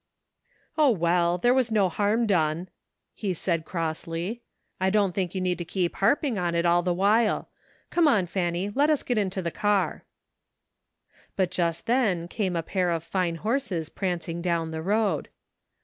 "O, 0.79 0.89
well! 0.89 1.37
there 1.37 1.53
was 1.53 1.71
no 1.71 1.87
harm 1.87 2.25
done," 2.25 2.69
he 3.13 3.35
said 3.35 3.65
crossly. 3.65 4.41
"I 4.79 4.89
don't 4.89 5.13
think 5.13 5.35
you 5.35 5.41
need 5.41 5.59
to 5.59 5.63
keep 5.63 5.97
harp 5.97 6.23
ing 6.23 6.39
on 6.39 6.55
it 6.55 6.65
all 6.65 6.81
the 6.81 6.91
while. 6.91 7.49
Come 7.91 8.07
on, 8.07 8.25
Fanny, 8.25 8.71
let 8.73 8.89
us 8.89 9.03
get 9.03 9.19
into 9.19 9.43
the 9.43 9.51
car." 9.51 10.05
''A 11.37 11.37
PRETTY 11.37 11.53
STATE 11.55 11.63
OF 11.63 11.75
THINGS.'' 11.75 11.83
47 11.85 11.85
But 11.85 11.85
just 11.85 11.85
then 11.85 12.27
came 12.43 12.55
a 12.55 12.63
pair 12.63 12.89
of 12.89 13.03
fine 13.03 13.35
horses 13.35 13.89
pranc 13.91 14.27
ing 14.27 14.41
down 14.41 14.71
the 14.71 14.81
road. 14.81 15.29